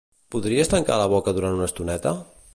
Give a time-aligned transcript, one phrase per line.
[0.35, 2.17] Podries tancar la boca durant una estoneta?